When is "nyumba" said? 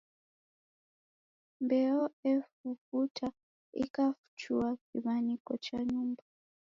5.91-6.23